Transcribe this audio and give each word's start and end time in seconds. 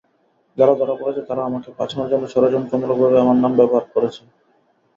যারা 0.57 0.73
ধরা 0.79 0.95
পড়েছে, 0.95 1.21
তারা 1.29 1.41
আমাকে 1.45 1.69
ফাঁসানোর 1.77 2.09
জন্য 2.11 2.23
ষড়যন্ত্রমূলকভাবে 2.27 3.17
আমার 3.19 3.37
নাম 3.43 3.51
ব্যবহার 3.59 3.85
করেছে। 3.93 4.21